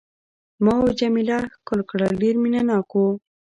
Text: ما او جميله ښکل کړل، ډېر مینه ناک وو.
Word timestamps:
ما 0.63 0.73
او 0.81 0.87
جميله 0.99 1.39
ښکل 1.55 1.79
کړل، 1.89 2.11
ډېر 2.21 2.35
مینه 2.43 2.61
ناک 2.69 2.89
وو. 2.97 3.07